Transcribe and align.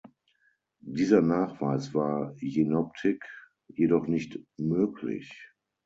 Dieser 0.87 1.21
Nachweis 1.21 1.93
war 1.93 2.33
Jenoptik 2.39 3.23
jedoch 3.67 4.07
nicht 4.07 4.39
möglich. 4.57 5.51